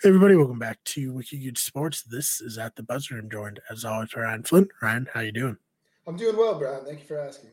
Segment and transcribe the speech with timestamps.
[0.00, 2.02] Hey everybody, welcome back to Wicked Good Sports.
[2.02, 3.18] This is at the buzzer.
[3.18, 4.68] I'm joined as always by Ryan Flynn.
[4.80, 5.56] Ryan, how you doing?
[6.06, 6.84] I'm doing well, Brian.
[6.84, 7.50] Thank you for asking.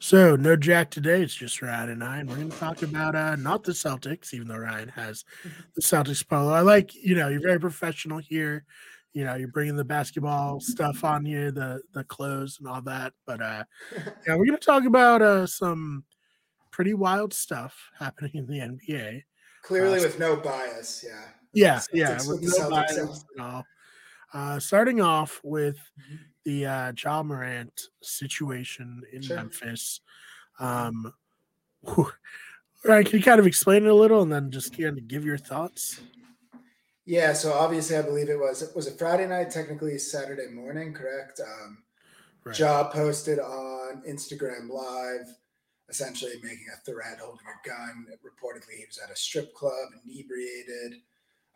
[0.00, 1.22] So no Jack today.
[1.22, 4.34] It's just Ryan and I, and we're going to talk about uh, not the Celtics,
[4.34, 5.24] even though Ryan has
[5.74, 6.52] the Celtics polo.
[6.52, 8.66] I like, you know, you're very professional here.
[9.14, 13.14] You know, you're bringing the basketball stuff on here, the the clothes and all that.
[13.26, 13.64] But uh,
[13.96, 16.04] yeah, we're going to talk about uh, some
[16.70, 19.22] pretty wild stuff happening in the NBA.
[19.62, 21.04] Clearly, uh, with no bias.
[21.06, 21.22] Yeah.
[21.52, 23.64] Yeah, yeah, with no bias at all.
[24.32, 26.16] Uh, starting off with mm-hmm.
[26.44, 29.36] the uh, Ja Morant situation in sure.
[29.36, 30.00] Memphis.
[30.60, 31.12] Um,
[32.84, 35.24] Ryan, can you kind of explain it a little and then just kind of give
[35.24, 36.00] your thoughts?
[37.04, 40.92] Yeah, so obviously, I believe it was it was a Friday night, technically Saturday morning,
[40.92, 41.40] correct?
[41.40, 41.78] Um,
[42.44, 42.56] right.
[42.56, 45.34] Ja posted on Instagram Live
[45.90, 48.06] essentially making a threat, holding a gun.
[48.24, 51.00] Reportedly, he was at a strip club, inebriated.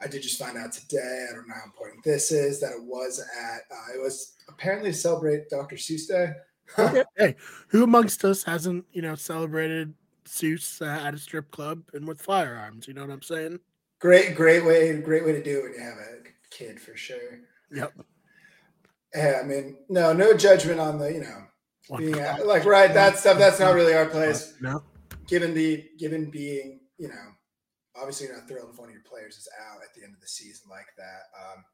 [0.00, 1.26] I did just find out today.
[1.30, 2.60] I don't know how important this is.
[2.60, 3.62] That it was at.
[3.70, 5.76] Uh, it was apparently to celebrate Dr.
[5.76, 6.32] Seuss Day.
[6.78, 7.04] okay.
[7.16, 7.36] Hey,
[7.68, 9.94] who amongst us hasn't you know celebrated
[10.26, 12.88] Seuss uh, at a strip club and with firearms?
[12.88, 13.60] You know what I'm saying?
[14.00, 16.18] Great, great way, great way to do it when you have a
[16.50, 17.40] kid for sure.
[17.72, 17.92] Yep.
[19.14, 21.44] Yeah, I mean, no, no judgment on the you know
[21.96, 24.82] being like right that stuff that's not really our place no
[25.26, 27.14] given the given being you know
[27.96, 30.20] obviously you're not thrilled if one of your players is out at the end of
[30.20, 31.64] the season like that um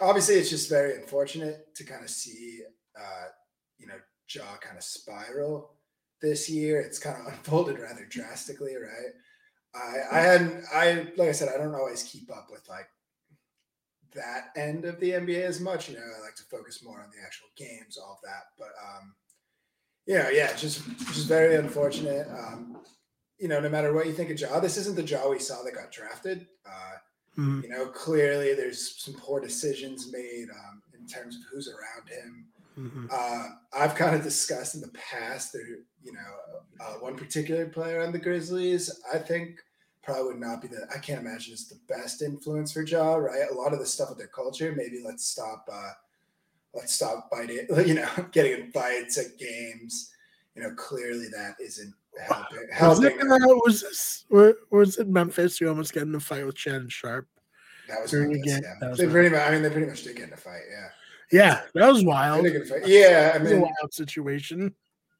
[0.00, 2.60] obviously it's just very unfortunate to kind of see
[2.98, 3.26] uh
[3.78, 3.94] you know
[4.34, 5.74] Ja kind of spiral
[6.20, 9.12] this year it's kind of unfolded rather drastically right
[9.74, 12.86] i i hadn't i like i said i don't always keep up with like
[14.14, 15.88] that end of the NBA as much.
[15.88, 18.44] You know, I like to focus more on the actual games, all of that.
[18.58, 19.14] But um,
[20.06, 22.28] know, yeah, just just very unfortunate.
[22.28, 22.78] Um,
[23.38, 25.62] you know, no matter what you think of Ja, this isn't the Ja we saw
[25.62, 26.46] that got drafted.
[26.64, 26.96] Uh,
[27.38, 27.60] mm-hmm.
[27.64, 32.46] You know, clearly there's some poor decisions made um, in terms of who's around him.
[32.78, 33.06] Mm-hmm.
[33.10, 35.66] Uh, I've kind of discussed in the past there,
[36.02, 38.90] you know, uh, one particular player on the Grizzlies.
[39.12, 39.58] I think
[40.02, 40.86] probably would not be the.
[40.94, 43.14] I can't imagine it's the best influence for Ja.
[43.14, 44.72] Right, a lot of the stuff with their culture.
[44.76, 45.68] Maybe let's stop.
[45.70, 45.92] Uh,
[46.74, 50.10] let's stop fighting, you know, getting in fights at games.
[50.54, 52.68] You know, clearly that isn't helping.
[52.72, 53.02] helping.
[53.02, 55.60] Was, it, uh, was this, where, was it Memphis?
[55.60, 57.26] You almost get in a fight with Shannon Sharpe.
[57.88, 58.62] That was during Memphis, game.
[58.82, 58.94] Yeah.
[58.94, 60.62] they pretty much, I mean, they pretty much did get in a fight.
[60.70, 60.88] Yeah.
[61.32, 62.46] Yeah, that was wild.
[62.84, 64.74] Yeah, I mean, a wild situation.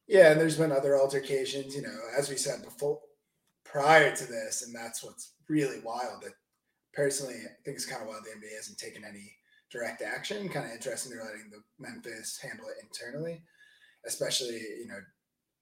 [0.07, 1.75] Yeah, and there's been other altercations.
[1.75, 2.99] You know, as we said before,
[3.63, 6.21] prior to this, and that's what's really wild.
[6.21, 6.33] That
[6.93, 9.33] personally, I think it's kind of wild the NBA hasn't taken any
[9.73, 10.47] direct action.
[10.47, 13.43] Kind of interesting they're letting the Memphis handle it internally,
[14.05, 14.99] especially you know.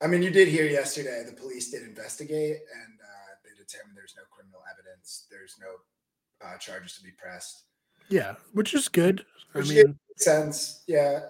[0.03, 4.15] I mean, you did hear yesterday the police did investigate and uh, they determined there's
[4.17, 5.27] no criminal evidence.
[5.29, 7.65] There's no uh, charges to be pressed.
[8.09, 9.23] Yeah, which is good.
[9.53, 10.83] Which I mean, sense.
[10.87, 11.21] Yeah,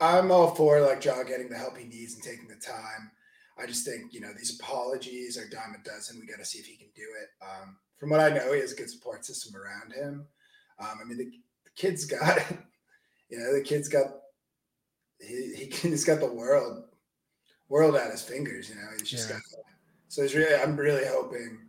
[0.00, 3.12] I'm all for like Ja getting the help he needs and taking the time.
[3.58, 6.18] I just think you know these apologies are dime a dozen.
[6.18, 7.28] We got to see if he can do it.
[7.44, 10.26] Um, from what I know, he has a good support system around him.
[10.78, 11.30] Um, I mean, the,
[11.76, 12.38] kid's got,
[13.30, 14.06] you know, the kid's got,
[15.20, 16.84] he, he has got the world,
[17.68, 18.68] world at his fingers.
[18.68, 19.36] You know, he's just yeah.
[19.36, 19.42] got.
[20.08, 21.68] So he's really, I'm really hoping,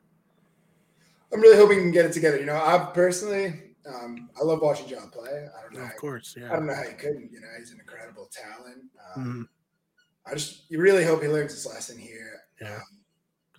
[1.32, 2.40] I'm really hoping he can get it together.
[2.40, 3.54] You know, I personally,
[3.88, 5.48] um, I love watching Ja play.
[5.48, 5.86] I don't know.
[5.86, 6.52] Of course, yeah.
[6.52, 7.32] I don't know how he couldn't.
[7.32, 8.84] You know, he's an incredible talent.
[9.16, 10.32] Um, mm-hmm.
[10.32, 12.42] I just, you really hope he learns his lesson here.
[12.62, 12.76] Yeah.
[12.76, 12.82] Um,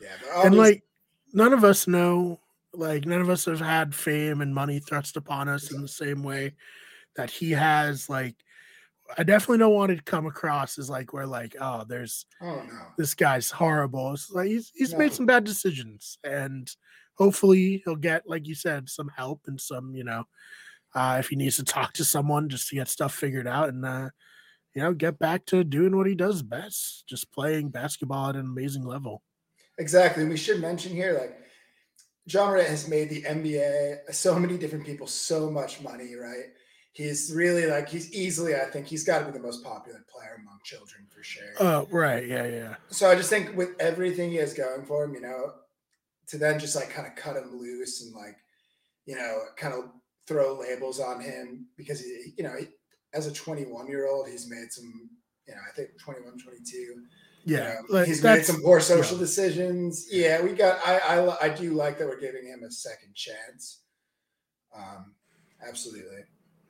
[0.01, 0.83] yeah, and like,
[1.33, 2.41] none of us know
[2.75, 6.23] like none of us have had fame and money thrust upon us in the same
[6.23, 6.55] way
[7.17, 8.09] that he has.
[8.09, 8.37] Like,
[9.19, 12.63] I definitely don't want it to come across as like we're like, oh, there's oh
[12.67, 14.13] no, this guy's horrible.
[14.13, 14.99] It's like he's he's no.
[14.99, 16.71] made some bad decisions, and
[17.15, 20.25] hopefully he'll get, like you said, some help and some, you know,
[20.95, 23.85] uh, if he needs to talk to someone just to get stuff figured out and
[23.85, 24.09] uh,
[24.75, 28.47] you know, get back to doing what he does best, just playing basketball at an
[28.47, 29.23] amazing level.
[29.79, 30.25] Exactly.
[30.25, 31.39] We should mention here, like
[32.27, 36.47] Ja Morant has made the NBA so many different people so much money, right?
[36.93, 40.37] He's really like he's easily, I think he's got to be the most popular player
[40.39, 41.53] among children for sure.
[41.59, 42.75] Oh, right, yeah, yeah.
[42.91, 45.53] So I just think with everything he has going for him, you know,
[46.29, 48.37] to then just like kind of cut him loose and like,
[49.07, 49.91] you know, kind of
[50.29, 52.67] throw labels on him because he, you know, he,
[53.15, 55.11] as a 21 year old, he's made some,
[55.49, 57.03] you know, I think 21, 22
[57.45, 59.21] yeah, like, he's made some poor social yeah.
[59.23, 60.07] decisions.
[60.11, 60.79] Yeah, we got.
[60.87, 63.83] I, I I do like that we're giving him a second chance.
[64.77, 65.15] Um,
[65.67, 66.25] absolutely.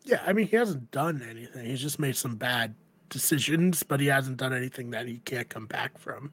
[0.04, 1.66] Yeah, I mean he hasn't done anything.
[1.66, 2.74] He's just made some bad
[3.08, 6.32] decisions, but he hasn't done anything that he can't come back from.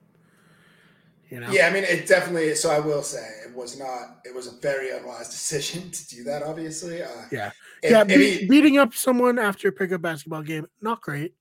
[1.30, 1.52] You know?
[1.52, 2.56] Yeah, I mean, it definitely.
[2.56, 4.22] So I will say, it was not.
[4.26, 6.42] It was a very unwise decision to do that.
[6.42, 7.04] Obviously.
[7.04, 7.52] Uh, Yeah.
[7.84, 11.36] if- yeah, be- he- beating up someone after a pickup basketball game, not great.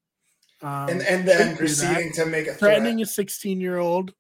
[0.60, 1.58] Um, and and then shouldn't do that.
[1.58, 2.58] proceeding to make a threat.
[2.58, 4.12] threatening a 16 year old,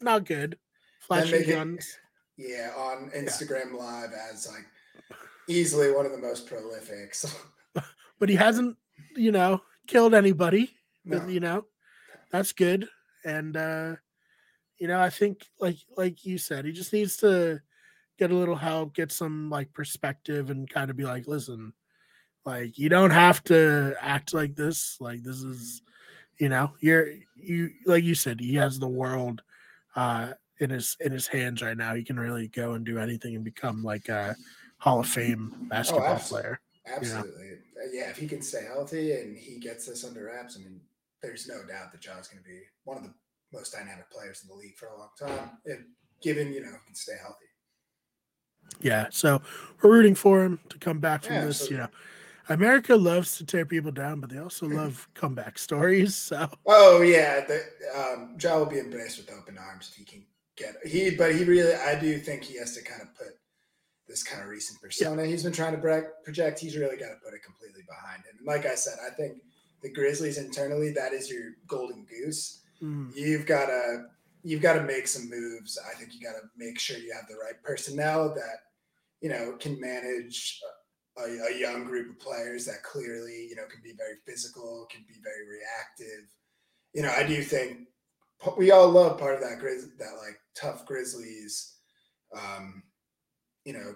[0.00, 0.58] not good.
[1.00, 1.98] Flashing it- guns.
[2.36, 4.66] Yeah, on Instagram Live as like
[5.48, 7.14] easily one of the most prolific.
[7.14, 7.28] So,
[8.18, 8.76] but he hasn't,
[9.14, 10.74] you know, killed anybody.
[11.04, 11.20] no.
[11.20, 11.66] but, You know,
[12.32, 12.88] that's good.
[13.24, 13.94] And uh,
[14.78, 17.60] you know, I think like like you said, he just needs to
[18.18, 21.72] get a little help, get some like perspective, and kind of be like, listen,
[22.44, 24.96] like you don't have to act like this.
[25.00, 25.82] Like this is,
[26.38, 29.42] you know, you're you like you said, he has the world
[29.96, 31.94] uh in his in his hands right now.
[31.94, 34.36] He can really go and do anything and become like a
[34.78, 36.42] Hall of Fame basketball absolutely.
[36.42, 36.60] player.
[36.86, 37.50] Absolutely.
[37.76, 40.80] Uh, Yeah, if he can stay healthy and he gets this under wraps, I mean,
[41.22, 43.14] there's no doubt that Ja's going to be one of the
[43.52, 45.80] most dynamic players in the league for a long time, if,
[46.22, 47.46] given, you know, he can stay healthy.
[48.80, 49.40] Yeah, so
[49.80, 51.70] we're rooting for him to come back from Yeah, this.
[51.70, 51.98] You know, absolutely.
[52.48, 56.14] America loves to tear people down, but they also love comeback stories.
[56.14, 57.40] So Oh, yeah.
[57.46, 57.62] The,
[57.96, 60.24] um, Ja will be embraced with open arms if he can
[60.56, 63.38] get he, but he really, I do think he has to kind of put
[64.06, 66.60] this kind of recent persona he's been trying to project.
[66.60, 68.36] He's really got to put it completely behind him.
[68.38, 69.38] And like I said, I think
[69.82, 72.62] the Grizzlies internally, that is your golden goose.
[72.82, 74.06] mm, you've got to
[74.42, 75.78] you've got to make some moves.
[75.90, 78.58] I think you got to make sure you have the right personnel that
[79.20, 80.60] you know can manage
[81.18, 81.22] a,
[81.54, 85.14] a young group of players that clearly you know can be very physical, can be
[85.22, 86.28] very reactive.
[86.92, 87.88] You know, I do think
[88.56, 91.76] we all love part of that Grizz that like tough Grizzlies.
[92.36, 92.82] Um,
[93.64, 93.94] you know,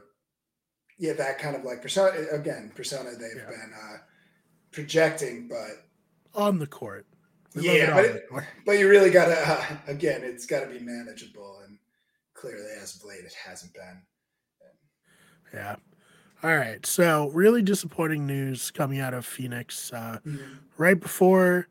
[0.99, 3.51] yeah, that kind of like persona again persona they've Yeah.
[3.51, 3.97] been uh,
[4.73, 5.87] projecting, but
[6.35, 7.07] on the court,
[7.55, 8.23] We yeah, but, it,
[8.67, 11.79] but you really gotta uh, again, it's got to be manageable, and
[12.35, 14.03] clearly as of late, it hasn't been.
[15.53, 15.77] yeah.
[16.43, 19.93] All right, so really disappointing news coming out of Phoenix.
[19.93, 20.19] Uh,
[20.77, 21.67] right before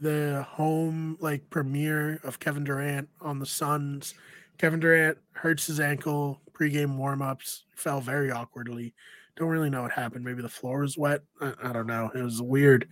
[0.00, 4.14] the home like premiere of Kevin Durant on the Suns.
[4.58, 8.94] Kevin Durant hurts his ankle pregame warmups, fell very awkwardly.
[9.36, 10.24] Don't really know what happened.
[10.24, 11.20] Maybe the floor was wet.
[11.40, 12.10] I, I don't know.
[12.14, 12.88] It was a weird,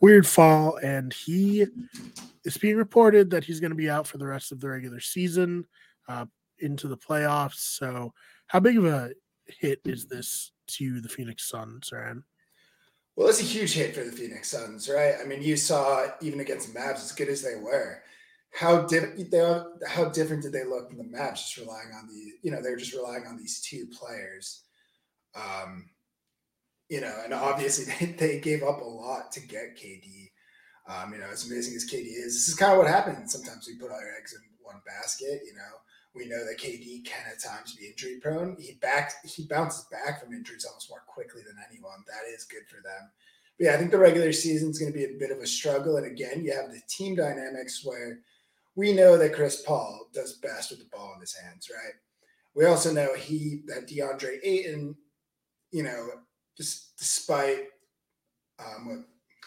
[0.00, 1.66] weird fall, and he
[2.44, 5.00] is being reported that he's going to be out for the rest of the regular
[5.00, 5.66] season,
[6.08, 6.26] uh,
[6.58, 7.76] into the playoffs.
[7.76, 8.14] So,
[8.46, 9.12] how big of a
[9.46, 12.24] hit is this to the Phoenix Suns, Ryan?
[13.16, 15.14] Well, it's a huge hit for the Phoenix Suns, right?
[15.20, 18.02] I mean, you saw even against the Mavs, as good as they were,
[18.52, 21.36] how different they are, how different did they look in the Mavs?
[21.36, 24.62] Just relying on the, you know, they were just relying on these two players.
[25.34, 25.90] Um,
[26.88, 30.30] you know, and obviously they, they gave up a lot to get KD.
[30.86, 33.32] Um, you know, as amazing as KD is, this is kind of what happens.
[33.32, 35.40] Sometimes we put all our eggs in one basket.
[35.46, 35.74] You know,
[36.14, 38.56] we know that KD can at times be injury prone.
[38.58, 42.04] He back he bounces back from injuries almost more quickly than anyone.
[42.06, 43.10] That is good for them.
[43.58, 45.46] But yeah, I think the regular season is going to be a bit of a
[45.46, 45.96] struggle.
[45.96, 48.20] And again, you have the team dynamics where
[48.76, 51.94] we know that Chris Paul does best with the ball in his hands, right?
[52.54, 54.96] We also know he that DeAndre Ayton,
[55.72, 56.08] you know,
[56.56, 57.66] just despite
[58.60, 59.06] um,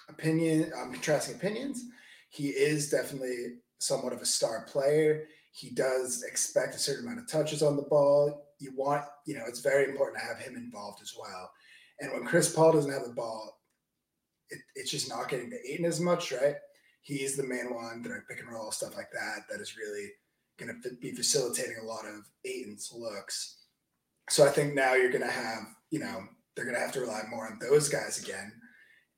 [0.09, 1.85] opinion, um, contrasting opinions,
[2.29, 5.27] he is definitely somewhat of a star player.
[5.51, 8.47] He does expect a certain amount of touches on the ball.
[8.59, 11.51] You want, you know, it's very important to have him involved as well.
[11.99, 13.59] And when Chris Paul doesn't have the ball,
[14.49, 16.55] it, it's just not getting to Ayton as much, right?
[17.01, 20.09] He's the main one, the pick and roll, stuff like that, that is really
[20.59, 23.57] going to be facilitating a lot of Ayton's looks.
[24.29, 26.23] So I think now you're going to have, you know,
[26.55, 28.51] they're going to have to rely more on those guys again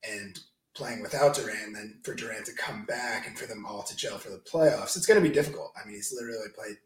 [0.08, 0.40] and
[0.80, 4.18] playing without Durant, then for Durant to come back and for them all to gel
[4.18, 5.74] for the playoffs, it's going to be difficult.
[5.76, 6.78] I mean, he's literally played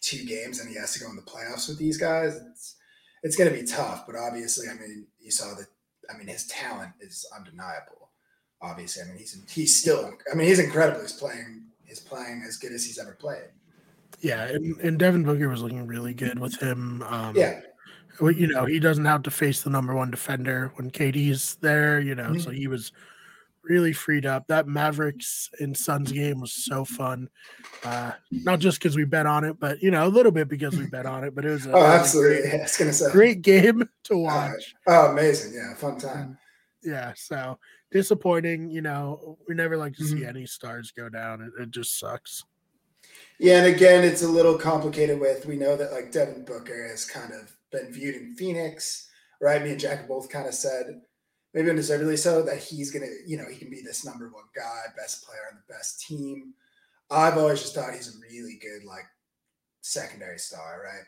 [0.00, 2.40] two games and he has to go in the playoffs with these guys.
[2.50, 2.76] It's
[3.22, 5.66] it's going to be tough, but obviously, I mean, you saw that.
[6.12, 8.10] I mean, his talent is undeniable.
[8.62, 10.16] Obviously, I mean, he's he's still.
[10.32, 11.00] I mean, he's incredible.
[11.02, 11.64] He's playing.
[11.84, 13.50] He's playing as good as he's ever played.
[14.20, 17.02] Yeah, and, and Devin Booker was looking really good with him.
[17.02, 17.60] Um, Yeah,
[18.20, 22.14] you know, he doesn't have to face the number one defender when KD's there, you
[22.14, 22.42] know, Mhm.
[22.42, 22.92] so he was
[23.68, 24.46] really freed up.
[24.46, 27.28] That Mavericks and Suns game was so fun.
[27.84, 30.76] Uh, not just because we bet on it, but you know, a little bit because
[30.76, 32.40] we bet on it, but it was a Oh, absolutely.
[32.42, 33.10] great, Yeah, I was gonna say.
[33.12, 34.74] great game to Uh, watch.
[34.86, 35.54] oh, amazing.
[35.54, 36.38] Yeah, fun time.
[36.82, 37.58] Yeah, so
[37.90, 40.28] disappointing, you know, we never like to see Mhm.
[40.28, 41.40] any stars go down.
[41.42, 42.44] It, it just sucks.
[43.38, 47.04] Yeah, and again, it's a little complicated with we know that like Devin Booker has
[47.04, 49.08] kind of been viewed in Phoenix,
[49.40, 49.62] right?
[49.62, 51.00] Me and Jack both kind of said,
[51.56, 54.82] maybe undeservedly so, that he's gonna, you know, he can be this number one guy,
[54.94, 56.52] best player on the best team.
[57.10, 59.06] I've always just thought he's a really good, like
[59.80, 61.06] secondary star, right?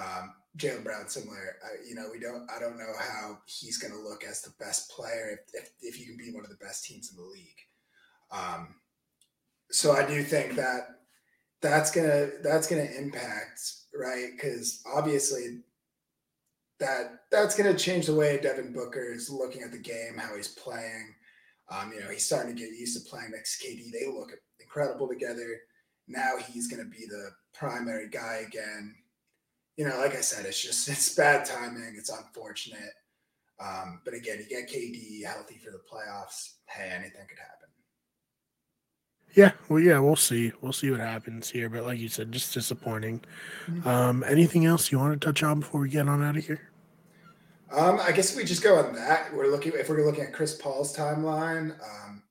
[0.00, 1.56] Um, Jaylen Brown, similar.
[1.64, 2.48] I, you know, we don't.
[2.48, 6.00] I don't know how he's going to look as the best player if, if, if
[6.00, 7.58] you can be one of the best teams in the league.
[8.30, 8.76] Um,
[9.72, 11.00] so I do think that
[11.60, 13.60] that's gonna that's gonna impact
[13.98, 15.60] right because obviously
[16.80, 20.48] that that's gonna change the way Devin Booker is looking at the game, how he's
[20.48, 21.14] playing.
[21.68, 23.90] Um, you know, he's starting to get used to playing next to KD.
[23.90, 24.30] They look
[24.60, 25.60] incredible together.
[26.06, 28.94] Now he's going to be the primary guy again.
[29.76, 31.94] You know, like I said, it's just it's bad timing.
[31.96, 32.94] It's unfortunate.
[33.58, 36.56] Um, but again, you get KD healthy for the playoffs.
[36.68, 37.68] Hey, anything could happen.
[39.34, 40.52] Yeah, well, yeah, we'll see.
[40.62, 41.68] We'll see what happens here.
[41.68, 43.20] But like you said, just disappointing.
[43.66, 43.86] Mm-hmm.
[43.86, 46.70] Um, anything else you want to touch on before we get on out of here?
[47.72, 49.34] Um, I guess we just go on that.
[49.34, 52.22] We're looking if we're looking at Chris Paul's timeline, um,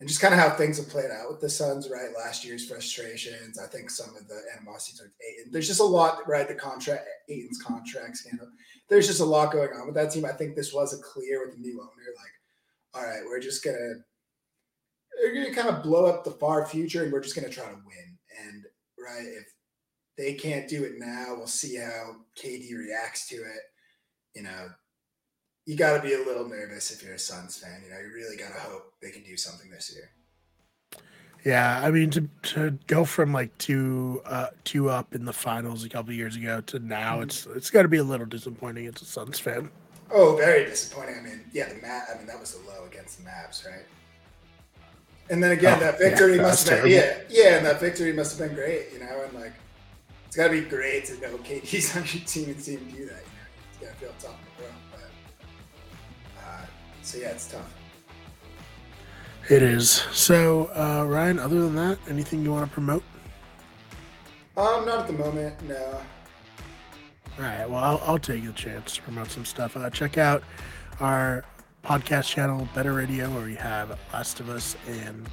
[0.00, 1.90] and just kind of how things have played out with the Suns.
[1.90, 3.58] Right, last year's frustrations.
[3.58, 5.52] I think some of the animosity towards Ayton.
[5.52, 6.26] There's just a lot.
[6.26, 8.48] Right, the contract, Ayton's contract scandal.
[8.88, 10.24] There's just a lot going on with that team.
[10.24, 12.14] I think this was a clear with the new owner.
[12.16, 12.32] Like,
[12.94, 13.96] all right, we're just gonna
[15.18, 17.74] we're gonna kind of blow up the far future, and we're just gonna try to
[17.74, 18.18] win.
[18.46, 18.64] And
[18.98, 19.52] right, if
[20.16, 23.60] they can't do it now, we'll see how KD reacts to it
[24.34, 24.68] you know,
[25.66, 27.82] you got to be a little nervous if you're a Suns fan.
[27.84, 30.10] You know, you really got to hope they can do something this year.
[31.44, 35.84] Yeah, I mean to to go from like two uh two up in the finals
[35.84, 37.22] a couple years ago to now, mm-hmm.
[37.22, 39.70] it's it's got to be a little disappointing as a Suns fan.
[40.10, 41.16] Oh, very disappointing.
[41.18, 42.08] I mean, yeah, the mat.
[42.12, 43.86] I mean, that was the low against the Mavs, right?
[45.30, 48.12] And then again, oh, that victory yeah, must have been yeah, yeah, and that victory
[48.12, 49.52] must have been great, you know, and like
[50.26, 53.06] it's got to be great to know KD's on your team and see him do
[53.06, 53.22] that
[53.80, 54.72] yeah, feel tough to run.
[54.90, 56.66] But uh,
[57.02, 57.74] so yeah, it's tough.
[59.48, 59.90] It is.
[60.12, 63.02] So uh, Ryan, other than that, anything you want to promote?
[64.56, 65.60] Um, not at the moment.
[65.68, 66.00] No.
[67.38, 67.68] All right.
[67.68, 69.76] Well, I'll, I'll take the chance to promote some stuff.
[69.76, 70.42] Uh, check out
[71.00, 71.44] our
[71.84, 75.28] podcast channel, Better Radio, where we have Last of Us and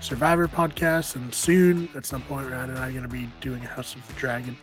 [0.00, 1.16] Survivor podcasts.
[1.16, 3.94] And soon, at some point, Ryan and I are going to be doing a House
[3.94, 4.56] of the Dragon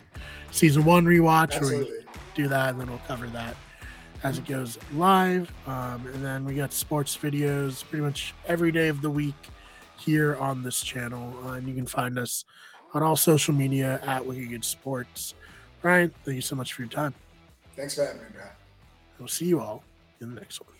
[0.50, 1.54] season one rewatch.
[1.54, 1.90] Absolutely.
[1.90, 3.56] Where we do that, and then we'll cover that
[4.22, 5.52] as it goes live.
[5.66, 9.34] Um, and then we got sports videos pretty much every day of the week
[9.98, 11.34] here on this channel.
[11.44, 12.44] Uh, and you can find us
[12.94, 15.34] on all social media at Wicked Sports.
[15.82, 17.14] Ryan, thank you so much for your time.
[17.76, 18.44] Thanks for having me, bro.
[19.18, 19.84] We'll see you all
[20.20, 20.75] in the next one.